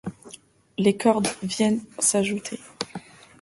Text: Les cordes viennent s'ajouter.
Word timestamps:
Les 0.79 0.97
cordes 0.97 1.27
viennent 1.43 1.81
s'ajouter. 1.99 2.59